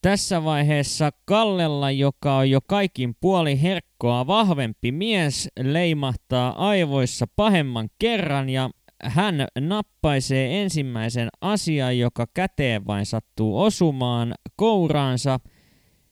Tässä 0.01 0.43
vaiheessa 0.43 1.11
Kallella, 1.25 1.91
joka 1.91 2.37
on 2.37 2.49
jo 2.49 2.59
kaikin 2.61 3.15
puoli 3.21 3.61
herkkoa 3.61 4.27
vahvempi 4.27 4.91
mies, 4.91 5.49
leimahtaa 5.59 6.67
aivoissa 6.69 7.25
pahemman 7.35 7.89
kerran 7.99 8.49
ja 8.49 8.69
hän 9.03 9.47
nappaisee 9.59 10.61
ensimmäisen 10.61 11.29
asian, 11.41 11.97
joka 11.97 12.27
käteen 12.33 12.87
vain 12.87 13.05
sattuu 13.05 13.61
osumaan, 13.61 14.33
kouraansa– 14.55 15.39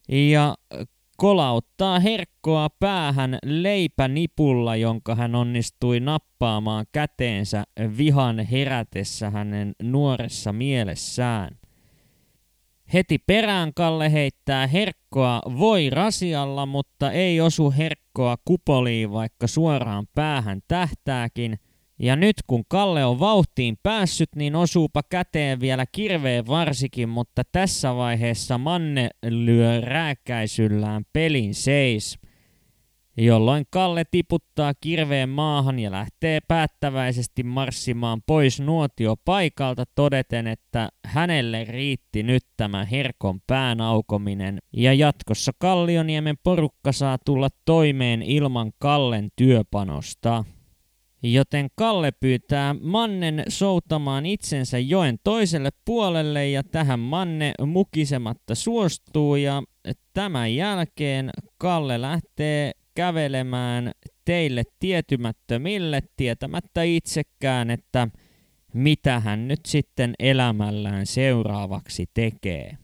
ja 0.10 0.56
kolauttaa 1.18 2.00
herkkoa 2.00 2.70
päähän 2.80 3.38
leipänipulla, 3.46 4.76
jonka 4.76 5.16
hän 5.16 5.36
onnistui 5.36 6.00
nappaamaan 6.00 6.86
käteensä 6.92 7.64
vihan 7.98 8.40
herätessä 8.40 9.30
hänen 9.30 9.74
nuoressa 9.84 10.54
mielessään. 10.54 11.58
Heti 12.94 13.18
perään 13.18 13.74
Kalle 13.74 14.12
heittää 14.12 14.68
herkkoa 14.68 15.42
voi 15.60 15.90
rasialla, 15.90 16.66
mutta 16.66 17.12
ei 17.12 17.42
osu 17.42 17.72
herkkoa 17.78 18.36
kupoliin, 18.46 19.12
vaikka 19.12 19.48
suoraan 19.48 20.08
päähän 20.16 20.62
tähtääkin– 20.68 21.60
ja 22.00 22.16
nyt 22.16 22.36
kun 22.48 22.64
Kalle 22.68 23.06
on 23.06 23.20
vauhtiin 23.20 23.78
päässyt, 23.84 24.30
niin 24.36 24.56
osuupa 24.56 25.04
käteen 25.10 25.60
vielä 25.60 25.86
kirveen 25.92 26.48
varsikin, 26.48 27.10
mutta 27.10 27.44
tässä 27.52 27.96
vaiheessa 27.96 28.58
Manne 28.58 29.10
lyö 29.30 29.82
rääkäisyllään 29.82 31.04
pelin 31.14 31.54
seis. 31.54 32.20
Jolloin 33.18 33.66
Kalle 33.70 34.04
tiputtaa 34.12 34.74
kirveen 34.82 35.30
maahan 35.30 35.80
ja 35.80 35.92
lähtee 35.92 36.40
päättäväisesti 36.48 37.44
marssimaan 37.44 38.22
pois 38.26 38.60
nuotio 38.60 39.16
paikalta 39.26 39.84
todeten, 39.96 40.48
että 40.48 40.90
hänelle 41.06 41.64
riitti 41.64 42.24
nyt 42.24 42.44
tämä 42.58 42.86
herkon 42.86 43.40
pään 43.48 43.82
aukominen 43.82 44.60
ja 44.74 44.94
jatkossa 44.94 45.52
Kallioniemen 45.60 46.36
porukka 46.44 46.92
saa 46.92 47.18
tulla 47.26 47.50
toimeen 47.66 48.22
ilman 48.22 48.72
Kallen 48.80 49.30
työpanosta. 49.36 50.44
Joten 51.24 51.68
Kalle 51.76 52.12
pyytää 52.12 52.76
Mannen 52.82 53.44
soutamaan 53.48 54.26
itsensä 54.26 54.80
joen 54.80 55.18
toiselle 55.24 55.70
puolelle 55.86 56.50
ja 56.50 56.64
tähän 56.64 57.00
Manne 57.00 57.54
mukisematta 57.66 58.56
suostuu 58.56 59.36
ja 59.36 59.64
tämän 60.14 60.56
jälkeen 60.56 61.30
Kalle 61.58 62.02
lähtee 62.02 62.72
kävelemään 62.96 63.92
teille 64.26 64.64
tietymättömille 64.80 66.02
tietämättä 66.18 66.84
itsekään, 66.84 67.70
että 67.70 68.08
mitä 68.74 69.20
hän 69.20 69.48
nyt 69.48 69.60
sitten 69.68 70.14
elämällään 70.20 71.06
seuraavaksi 71.06 72.06
tekee. 72.14 72.78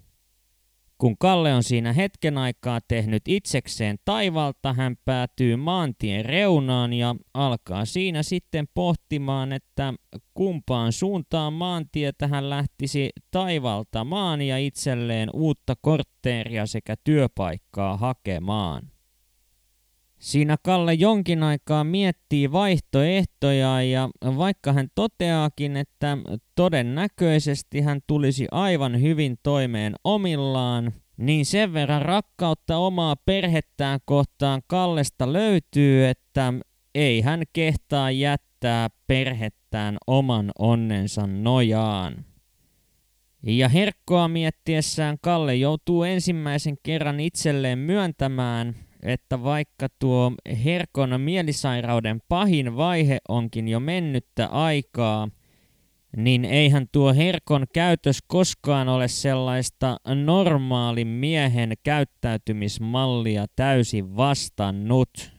Kun 1.02 1.18
Kalle 1.18 1.54
on 1.54 1.64
siinä 1.64 1.94
hetken 1.94 2.38
aikaa 2.38 2.80
tehnyt 2.88 3.24
itsekseen 3.28 3.98
taivalta, 4.06 4.74
hän 4.74 4.96
päätyy 5.06 5.56
maantien 5.56 6.26
reunaan 6.26 6.94
ja 6.94 7.16
alkaa 7.34 7.86
siinä 7.86 8.24
sitten 8.24 8.68
pohtimaan, 8.74 9.54
että 9.54 9.94
kumpaan 10.34 10.92
suuntaan 10.92 11.54
maantietä 11.54 12.28
hän 12.28 12.50
lähtisi 12.50 13.10
taivalta 13.32 14.04
maan 14.04 14.42
ja 14.42 14.58
itselleen 14.58 15.30
uutta 15.34 15.76
kortteeria 15.82 16.66
sekä 16.66 16.96
työpaikkaa 17.04 17.98
hakemaan. 17.98 18.92
Siinä 20.22 20.56
Kalle 20.64 20.94
jonkin 20.94 21.44
aikaa 21.44 21.84
miettii 21.84 22.52
vaihtoehtoja 22.52 23.84
ja 23.84 24.10
vaikka 24.38 24.74
hän 24.74 24.88
toteaakin, 24.96 25.78
että 25.78 26.18
todennäköisesti 26.56 27.82
hän 27.82 28.00
tulisi 28.08 28.48
aivan 28.52 29.02
hyvin 29.02 29.38
toimeen 29.44 29.94
omillaan, 30.04 30.94
niin 31.18 31.46
sen 31.46 31.74
verran 31.74 32.02
rakkautta 32.02 32.78
omaa 32.78 33.16
perhettään 33.16 34.00
kohtaan 34.06 34.62
Kallesta 34.68 35.34
löytyy, 35.34 36.08
että 36.08 36.54
ei 36.96 37.22
hän 37.22 37.44
kehtaa 37.54 38.12
jättää 38.12 38.90
perhettään 39.08 39.98
oman 40.08 40.52
onnensa 40.60 41.28
nojaan. 41.28 42.26
Ja 43.44 43.70
herkkoa 43.70 44.28
miettiessään 44.28 45.18
Kalle 45.22 45.56
joutuu 45.56 46.04
ensimmäisen 46.04 46.76
kerran 46.84 47.20
itselleen 47.20 47.80
myöntämään, 47.80 48.76
että 49.04 49.44
vaikka 49.44 49.88
tuo 50.00 50.32
herkon 50.66 51.22
mielisairauden 51.22 52.22
pahin 52.28 52.78
vaihe 52.78 53.18
onkin 53.30 53.68
jo 53.68 53.80
mennyttä 53.80 54.48
aikaa, 54.48 55.30
niin 56.18 56.46
eihän 56.46 56.88
tuo 56.92 57.14
herkon 57.14 57.66
käytös 57.74 58.20
koskaan 58.28 58.90
ole 58.90 59.08
sellaista 59.08 59.98
normaalin 60.26 61.08
miehen 61.08 61.74
käyttäytymismallia 61.84 63.46
täysin 63.56 64.16
vastannut. 64.18 65.32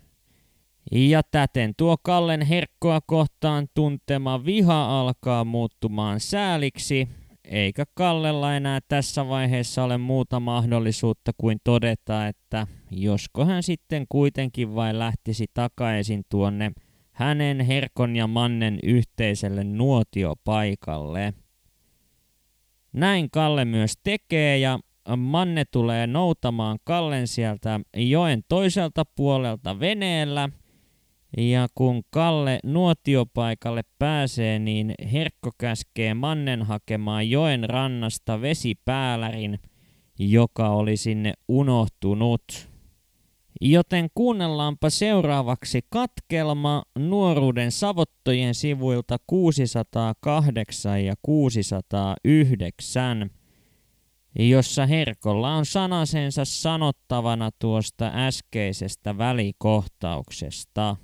Ja 0.93 1.23
täten 1.31 1.73
tuo 1.77 1.97
Kallen 2.03 2.43
herkkoa 2.43 3.01
kohtaan 3.07 3.67
tuntema 3.75 4.45
viha 4.45 5.01
alkaa 5.01 5.45
muuttumaan 5.45 6.21
sääliksi, 6.21 7.09
eikä 7.45 7.85
Kallella 7.95 8.55
enää 8.55 8.81
tässä 8.89 9.29
vaiheessa 9.29 9.85
ole 9.85 9.99
muuta 9.99 10.41
mahdollisuutta 10.41 11.33
kuin 11.37 11.59
todeta, 11.65 12.27
että 12.27 12.67
josko 12.93 13.45
hän 13.45 13.63
sitten 13.63 14.07
kuitenkin 14.09 14.75
vain 14.75 14.99
lähtisi 14.99 15.47
takaisin 15.55 16.23
tuonne 16.29 16.73
hänen 17.13 17.61
Herkon 17.61 18.17
ja 18.17 18.27
Mannen 18.27 18.79
yhteiselle 18.83 19.65
nuotiopaikalle. 19.65 21.35
Näin 22.93 23.31
Kalle 23.31 23.65
myös 23.65 23.93
tekee 24.03 24.59
ja 24.59 24.79
Manne 25.17 25.65
tulee 25.65 26.07
noutamaan 26.07 26.79
Kallen 26.85 27.29
sieltä 27.29 27.81
joen 27.97 28.43
toiselta 28.49 29.05
puolelta 29.17 29.81
veneellä– 29.81 30.49
ja 31.37 31.69
kun 31.75 32.03
Kalle 32.11 32.59
nuotiopaikalle 32.65 33.83
pääsee, 33.99 34.59
niin 34.59 34.95
Herkko 35.13 35.51
käskee 35.59 36.15
Mannen 36.15 36.63
hakemaan 36.63 37.31
joen 37.31 37.71
rannasta 37.71 38.41
vesipäälärin, 38.41 39.59
joka 40.19 40.69
oli 40.69 40.97
sinne 40.97 41.33
unohtunut. 41.49 42.72
Joten 43.65 44.09
kuunnellaanpa 44.15 44.91
seuraavaksi 44.91 45.81
katkelma 45.91 46.83
nuoruuden 46.99 47.73
savottojen 47.73 48.55
sivuilta 48.55 49.17
608 49.27 51.05
ja 51.05 51.15
609, 51.23 53.31
jossa 54.39 54.87
Herkolla 54.87 55.55
on 55.55 55.67
sanasensa 55.67 56.45
sanottavana 56.45 57.51
tuosta 57.59 58.13
äskeisestä 58.15 59.19
välikohtauksesta. 59.19 60.97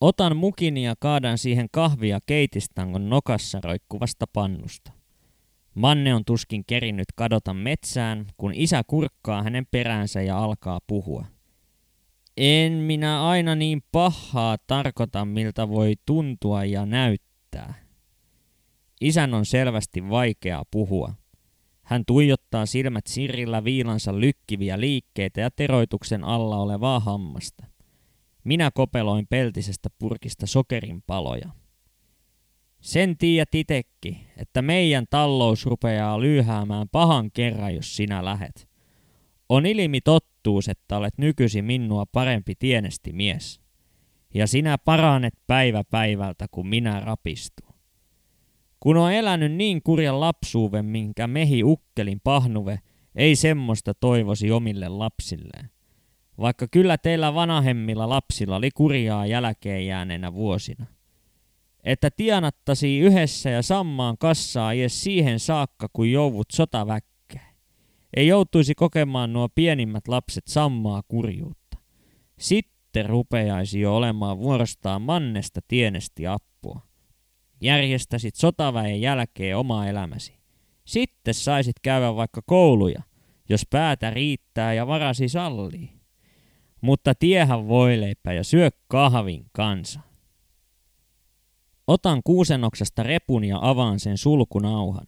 Otan 0.00 0.36
mukin 0.36 0.76
ja 0.76 0.94
kaadan 0.98 1.38
siihen 1.38 1.66
kahvia 1.72 2.18
keitistangon 2.26 3.10
nokassa 3.10 3.60
roikkuvasta 3.64 4.26
pannusta. 4.32 4.95
Manne 5.76 6.14
on 6.14 6.24
tuskin 6.24 6.64
kerinnyt 6.66 7.08
kadota 7.14 7.54
metsään, 7.54 8.26
kun 8.36 8.52
isä 8.54 8.82
kurkkaa 8.86 9.42
hänen 9.42 9.66
peräänsä 9.70 10.22
ja 10.22 10.38
alkaa 10.38 10.80
puhua. 10.86 11.26
En 12.36 12.72
minä 12.72 13.28
aina 13.28 13.54
niin 13.54 13.82
pahaa 13.92 14.56
tarkoita, 14.66 15.24
miltä 15.24 15.68
voi 15.68 15.94
tuntua 16.06 16.64
ja 16.64 16.86
näyttää. 16.86 17.74
Isän 19.00 19.34
on 19.34 19.46
selvästi 19.46 20.08
vaikea 20.08 20.62
puhua. 20.70 21.14
Hän 21.82 22.02
tuijottaa 22.06 22.66
silmät 22.66 23.06
sirrillä 23.06 23.64
viilansa 23.64 24.20
lykkiviä 24.20 24.80
liikkeitä 24.80 25.40
ja 25.40 25.50
teroituksen 25.50 26.24
alla 26.24 26.56
olevaa 26.56 27.00
hammasta. 27.00 27.66
Minä 28.44 28.70
kopeloin 28.74 29.26
peltisestä 29.30 29.88
purkista 29.98 30.46
sokerin 30.46 31.02
paloja. 31.06 31.50
Sen 32.86 33.18
tiedät 33.18 33.54
itekki, 33.54 34.26
että 34.36 34.62
meidän 34.62 35.04
talous 35.10 35.66
rupeaa 35.66 36.20
lyhäämään 36.20 36.88
pahan 36.92 37.30
kerran, 37.30 37.74
jos 37.74 37.96
sinä 37.96 38.24
lähet. 38.24 38.68
On 39.48 39.66
ilmi 39.66 40.00
tottuus, 40.00 40.68
että 40.68 40.96
olet 40.96 41.18
nykyisin 41.18 41.64
minua 41.64 42.04
parempi 42.12 42.54
tienesti 42.58 43.12
mies. 43.12 43.60
Ja 44.34 44.46
sinä 44.46 44.78
paranet 44.78 45.34
päivä 45.46 45.84
päivältä, 45.84 46.46
kun 46.50 46.68
minä 46.68 47.00
rapistu. 47.00 47.62
Kun 48.80 48.96
on 48.96 49.12
elänyt 49.12 49.52
niin 49.52 49.82
kurjan 49.82 50.20
lapsuuden, 50.20 50.84
minkä 50.84 51.26
mehi 51.26 51.64
ukkelin 51.64 52.20
pahnuve, 52.24 52.78
ei 53.14 53.36
semmoista 53.36 53.94
toivosi 53.94 54.50
omille 54.50 54.88
lapsilleen 54.88 55.70
vaikka 56.40 56.66
kyllä 56.70 56.98
teillä 56.98 57.34
vanahemmilla 57.34 58.08
lapsilla 58.08 58.56
oli 58.56 58.70
kurjaa 58.70 59.26
jälkeen 59.26 59.86
jääneenä 59.86 60.32
vuosina. 60.32 60.86
Että 61.86 62.10
tienattasi 62.10 62.98
yhdessä 62.98 63.50
ja 63.50 63.62
sammaan 63.62 64.18
kassaa 64.18 64.72
edes 64.72 65.02
siihen 65.02 65.40
saakka, 65.40 65.88
kun 65.92 66.10
jouvut 66.10 66.46
sotaväkkäin. 66.52 67.56
Ei 68.16 68.26
joutuisi 68.26 68.74
kokemaan 68.74 69.32
nuo 69.32 69.48
pienimmät 69.54 70.08
lapset 70.08 70.46
sammaa 70.46 71.02
kurjuutta. 71.08 71.78
Sitten 72.38 73.06
rupeaisi 73.06 73.80
jo 73.80 73.96
olemaan 73.96 74.38
vuorostaan 74.38 75.02
mannesta 75.02 75.60
tienesti 75.68 76.26
appua. 76.26 76.80
Järjestäsit 77.60 78.34
sotaväen 78.34 79.00
jälkeen 79.00 79.56
oma 79.56 79.86
elämäsi. 79.86 80.38
Sitten 80.84 81.34
saisit 81.34 81.76
käydä 81.82 82.16
vaikka 82.16 82.40
kouluja, 82.46 83.02
jos 83.48 83.66
päätä 83.70 84.10
riittää 84.10 84.74
ja 84.74 84.86
varasi 84.86 85.28
sallii 85.28 85.96
mutta 86.80 87.14
tiehän 87.14 87.68
voileipä 87.68 88.32
ja 88.32 88.44
syö 88.44 88.70
kahvin 88.88 89.46
kanssa. 89.52 90.00
Otan 91.86 92.20
kuusenoksasta 92.24 93.02
repun 93.02 93.44
ja 93.44 93.58
avaan 93.60 94.00
sen 94.00 94.18
sulkunauhan. 94.18 95.06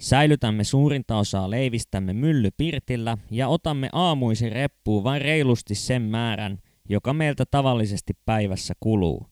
Säilytämme 0.00 0.64
suurinta 0.64 1.18
osaa 1.18 1.50
leivistämme 1.50 2.12
myllypirtillä 2.12 3.18
ja 3.30 3.48
otamme 3.48 3.88
aamuisin 3.92 4.52
reppuun 4.52 5.04
vain 5.04 5.22
reilusti 5.22 5.74
sen 5.74 6.02
määrän, 6.02 6.58
joka 6.88 7.12
meiltä 7.12 7.44
tavallisesti 7.50 8.12
päivässä 8.26 8.74
kuluu. 8.80 9.26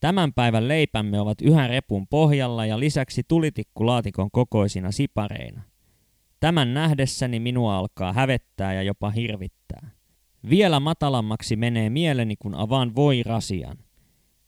Tämän 0.00 0.32
päivän 0.32 0.68
leipämme 0.68 1.20
ovat 1.20 1.42
yhä 1.42 1.66
repun 1.66 2.06
pohjalla 2.08 2.66
ja 2.66 2.80
lisäksi 2.80 3.22
tulitikkulaatikon 3.28 4.30
kokoisina 4.30 4.92
sipareina. 4.92 5.62
Tämän 6.40 6.74
nähdessäni 6.74 7.40
minua 7.40 7.76
alkaa 7.76 8.12
hävettää 8.12 8.74
ja 8.74 8.82
jopa 8.82 9.10
hirvittää. 9.10 9.90
Vielä 10.50 10.80
matalammaksi 10.80 11.56
menee 11.56 11.90
mieleni, 11.90 12.36
kun 12.36 12.54
avaan 12.54 12.94
voirasian. 12.94 13.83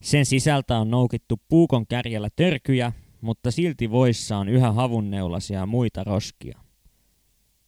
Sen 0.02 0.26
sisältä 0.26 0.78
on 0.78 0.90
noukittu 0.90 1.40
puukon 1.48 1.87
kärjellä 1.87 2.28
törkyjä, 2.37 2.92
mutta 3.20 3.50
silti 3.50 3.90
voissa 3.90 4.38
on 4.38 4.48
yhä 4.48 4.72
havunneulasia 4.72 5.59
ja 5.59 5.66
muita 5.66 6.04
roskia. 6.04 6.59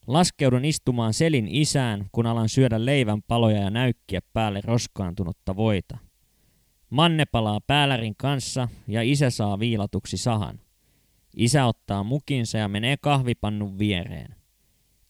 Laskeudun 0.07 0.65
istumaan 0.65 1.15
selin 1.15 1.49
isään, 1.51 2.07
kun 2.13 2.27
alan 2.27 2.49
syödä 2.49 2.85
leivän 2.85 3.23
paloja 3.23 3.61
ja 3.61 3.71
näykkiä 3.71 4.21
päälle 4.33 4.61
roskaantunutta 4.65 5.57
voita. 5.57 5.99
Manne 6.91 7.25
palaa 7.25 7.61
päälärin 7.61 8.15
kanssa 8.17 8.69
ja 8.89 9.03
isä 9.03 9.31
saa 9.31 9.59
viilatuksi 9.59 10.17
sahan. 10.17 10.61
Isä 11.37 11.67
ottaa 11.67 12.05
mukinsa 12.05 12.59
ja 12.59 12.69
menee 12.69 12.97
kahvipannun 12.97 13.79
viereen. 13.79 14.35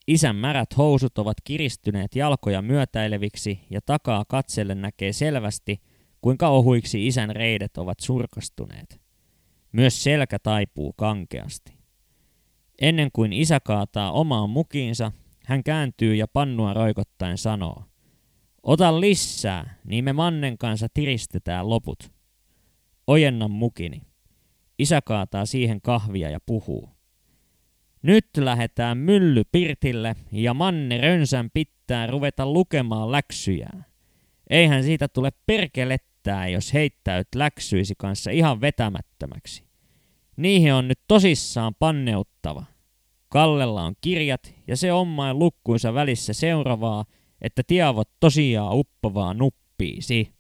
Isän 0.07 0.37
märät 0.37 0.77
housut 0.77 1.19
ovat 1.19 1.37
kiristyneet 1.45 2.17
jalkoja 2.17 2.63
myötäileviksi 2.63 3.61
ja 3.71 3.81
takaa 3.81 4.25
katselle 4.29 4.75
näkee 4.75 5.13
selvästi, 5.13 5.81
kuinka 6.21 6.49
ohuiksi 6.49 7.07
isän 7.07 7.37
reidet 7.37 7.77
ovat 7.77 8.01
surkastuneet. 8.01 9.01
Myös 9.73 10.03
selkä 10.03 10.39
taipuu 10.39 10.93
kankeasti. 10.93 11.79
Ennen 12.81 13.11
kuin 13.13 13.33
isä 13.33 13.61
kaataa 13.61 14.13
omaan 14.13 14.51
mukiinsa, 14.51 15.13
hän 15.47 15.65
kääntyy 15.65 16.15
ja 16.15 16.29
pannua 16.29 16.75
roikottaen 16.75 17.39
sanoo. 17.39 17.85
Ota 18.63 19.01
lisää, 19.01 19.75
niin 19.85 20.05
me 20.05 20.13
mannen 20.13 20.59
kanssa 20.59 20.87
tiristetään 20.95 21.69
loput. 21.71 22.13
Ojennan 23.07 23.51
mukini. 23.51 24.03
Isä 24.79 25.01
kaataa 25.05 25.47
siihen 25.47 25.81
kahvia 25.81 26.31
ja 26.31 26.41
puhuu. 26.47 26.89
Nyt 28.03 28.29
lähetään 28.37 28.99
mylly 28.99 29.43
Pirtille 29.53 30.17
ja 30.33 30.55
Manne 30.55 30.99
Rönsän 30.99 31.51
pitää 31.55 32.07
ruveta 32.07 32.47
lukemaan 32.47 33.13
läksyjään. 33.13 33.85
Eihän 34.51 34.85
siitä 34.85 35.09
tule 35.09 35.31
perkelettää, 35.47 36.49
jos 36.49 36.75
heittäyt 36.75 37.29
läksyisi 37.35 37.95
kanssa 37.99 38.31
ihan 38.31 38.61
vetämättömäksi. 38.61 39.65
Niihin 40.37 40.75
on 40.75 40.89
nyt 40.89 41.01
tosissaan 41.09 41.75
panneuttava. 41.79 42.65
Kallella 43.29 43.83
on 43.83 43.95
kirjat 44.01 44.55
ja 44.67 44.77
se 44.77 44.93
ommain 44.93 45.39
lukkuinsa 45.39 45.95
välissä 45.95 46.33
seuraavaa, 46.33 47.05
että 47.41 47.63
tiavot 47.67 48.09
tosiaan 48.21 48.77
uppovaa 48.79 49.35
nuppiisi. 49.35 50.33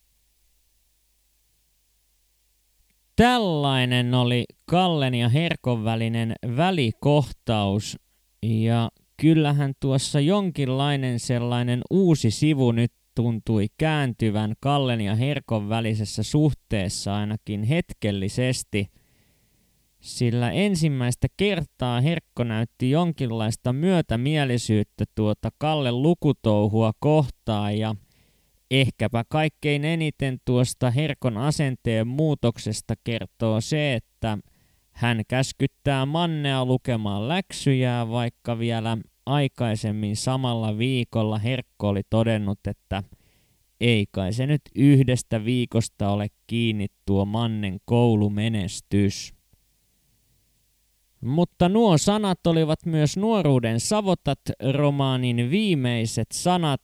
Tällainen 3.16 4.14
oli 4.14 4.44
Kallen 4.66 5.14
ja 5.14 5.28
Herkon 5.28 5.84
välinen 5.84 6.34
välikohtaus 6.56 7.98
ja 8.42 8.90
kyllähän 9.16 9.72
tuossa 9.80 10.20
jonkinlainen 10.20 11.20
sellainen 11.20 11.80
uusi 11.90 12.30
sivu 12.30 12.72
nyt 12.72 12.92
tuntui 13.18 13.66
kääntyvän 13.78 14.54
Kallen 14.60 15.00
ja 15.00 15.14
Herkon 15.14 15.68
välisessä 15.68 16.22
suhteessa 16.22 17.16
ainakin 17.16 17.62
hetkellisesti– 17.62 18.86
sillä 20.00 20.50
ensimmäistä 20.50 21.26
kertaa 21.36 22.00
Herkko 22.00 22.44
näytti 22.44 22.90
jonkinlaista 22.90 23.72
myötämielisyyttä 23.72 25.04
tuota 25.14 25.48
Kalle 25.58 25.92
lukutouhua 25.92 26.92
kohtaan 27.00 27.78
ja 27.78 27.94
ehkäpä 28.70 29.24
kaikkein 29.28 29.84
eniten 29.84 30.38
tuosta 30.44 30.90
Herkon 30.90 31.38
asenteen 31.38 32.08
muutoksesta 32.08 32.94
kertoo 33.04 33.60
se, 33.60 33.94
että 33.94 34.38
hän 34.90 35.22
käskyttää 35.28 36.06
Mannea 36.06 36.64
lukemaan 36.64 37.28
läksyjä, 37.28 38.06
vaikka 38.10 38.58
vielä 38.58 38.98
aikaisemmin 39.28 40.16
samalla 40.16 40.78
viikolla 40.78 41.38
Herkko 41.38 41.88
oli 41.88 42.02
todennut, 42.10 42.58
että 42.68 43.02
ei 43.80 44.06
kai 44.10 44.32
se 44.32 44.46
nyt 44.46 44.62
yhdestä 44.74 45.44
viikosta 45.44 46.10
ole 46.10 46.26
kiinni 46.46 46.86
tuo 47.06 47.24
Mannen 47.24 47.78
koulumenestys. 47.84 49.34
Mutta 51.20 51.68
nuo 51.68 51.98
sanat 51.98 52.46
olivat 52.46 52.86
myös 52.86 53.16
nuoruuden 53.16 53.80
savotat 53.80 54.40
romaanin 54.72 55.50
viimeiset 55.50 56.26
sanat, 56.32 56.80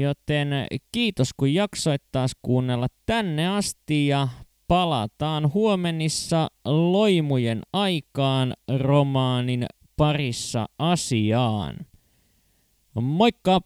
joten 0.00 0.48
kiitos 0.92 1.28
kun 1.36 1.54
jaksoit 1.54 2.02
taas 2.12 2.32
kuunnella 2.42 2.86
tänne 3.06 3.48
asti 3.48 4.06
ja 4.06 4.28
palataan 4.68 5.52
huomenissa 5.52 6.48
loimujen 6.64 7.62
aikaan 7.72 8.54
romaanin 8.78 9.66
parissa 9.96 10.68
asiaan. 10.78 11.86
Moikka! 12.94 13.60